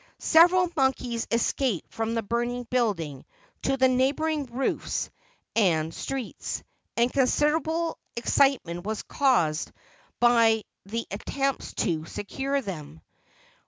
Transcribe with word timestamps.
Several 0.17 0.67
monkeys 0.75 1.27
escaped 1.29 1.93
from 1.93 2.15
the 2.15 2.23
burning 2.23 2.63
building 2.63 3.23
to 3.61 3.77
the 3.77 3.87
neighboring 3.87 4.45
roofs 4.47 5.11
and 5.55 5.93
streets; 5.93 6.63
and 6.97 7.13
considerable 7.13 7.99
excitement 8.15 8.83
was 8.83 9.03
caused 9.03 9.71
by 10.19 10.63
the 10.87 11.05
attempts 11.11 11.75
to 11.75 12.05
secure 12.05 12.61
them. 12.63 13.01